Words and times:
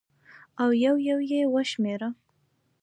او 0.61 0.69
یو 0.85 0.95
یو 1.07 1.19
یې 1.31 1.41
وشمېره 1.53 2.09